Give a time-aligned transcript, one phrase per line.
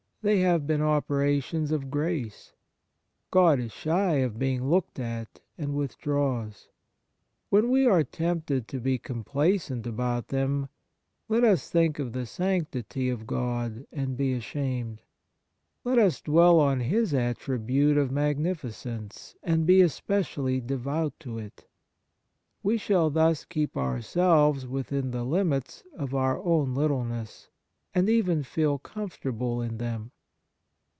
[0.23, 2.53] They have been operations of grace.
[3.31, 6.67] God is shy of being looked at, and withdraws.
[7.49, 10.69] When w^e are tempted to be complacent about them,
[11.27, 15.01] let us think of the sanctity of God and be ashamed.
[15.83, 21.65] Let us dwell on His attribute of magnificence, and be especially devout to it.
[22.61, 27.47] We shall thus keep our selves within the limits of our own little ness,
[27.93, 30.09] and even feel comfortable in them.